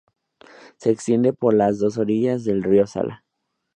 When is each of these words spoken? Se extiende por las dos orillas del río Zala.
Se 0.77 0.89
extiende 0.89 1.31
por 1.31 1.53
las 1.53 1.77
dos 1.77 1.99
orillas 1.99 2.43
del 2.43 2.63
río 2.63 2.87
Zala. 2.87 3.23